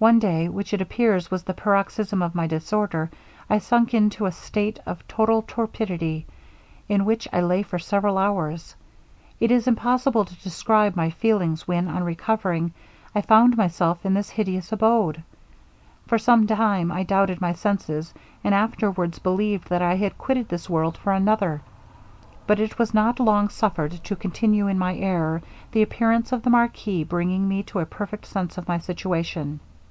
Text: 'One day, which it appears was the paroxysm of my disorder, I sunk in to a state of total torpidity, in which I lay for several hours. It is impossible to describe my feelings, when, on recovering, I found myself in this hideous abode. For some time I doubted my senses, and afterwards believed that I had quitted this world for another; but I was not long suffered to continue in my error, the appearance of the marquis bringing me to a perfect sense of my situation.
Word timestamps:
'One 0.00 0.18
day, 0.18 0.48
which 0.48 0.72
it 0.72 0.80
appears 0.80 1.30
was 1.30 1.42
the 1.42 1.52
paroxysm 1.52 2.22
of 2.22 2.34
my 2.34 2.46
disorder, 2.46 3.10
I 3.50 3.58
sunk 3.58 3.92
in 3.92 4.08
to 4.16 4.24
a 4.24 4.32
state 4.32 4.78
of 4.86 5.06
total 5.06 5.42
torpidity, 5.42 6.24
in 6.88 7.04
which 7.04 7.28
I 7.34 7.42
lay 7.42 7.62
for 7.62 7.78
several 7.78 8.16
hours. 8.16 8.74
It 9.40 9.50
is 9.50 9.68
impossible 9.68 10.24
to 10.24 10.40
describe 10.42 10.96
my 10.96 11.10
feelings, 11.10 11.68
when, 11.68 11.86
on 11.86 12.02
recovering, 12.02 12.72
I 13.14 13.20
found 13.20 13.58
myself 13.58 14.06
in 14.06 14.14
this 14.14 14.30
hideous 14.30 14.72
abode. 14.72 15.22
For 16.06 16.16
some 16.16 16.46
time 16.46 16.90
I 16.90 17.02
doubted 17.02 17.42
my 17.42 17.52
senses, 17.52 18.14
and 18.42 18.54
afterwards 18.54 19.18
believed 19.18 19.68
that 19.68 19.82
I 19.82 19.96
had 19.96 20.16
quitted 20.16 20.48
this 20.48 20.70
world 20.70 20.96
for 20.96 21.12
another; 21.12 21.60
but 22.46 22.58
I 22.58 22.70
was 22.78 22.94
not 22.94 23.20
long 23.20 23.50
suffered 23.50 23.92
to 24.04 24.16
continue 24.16 24.66
in 24.66 24.78
my 24.78 24.96
error, 24.96 25.42
the 25.72 25.82
appearance 25.82 26.32
of 26.32 26.42
the 26.42 26.48
marquis 26.48 27.04
bringing 27.04 27.46
me 27.46 27.62
to 27.64 27.80
a 27.80 27.84
perfect 27.84 28.24
sense 28.24 28.56
of 28.56 28.66
my 28.66 28.78
situation. 28.78 29.60